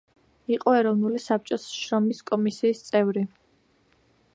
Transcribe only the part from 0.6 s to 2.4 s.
ეროვნული საბჭოს შრომის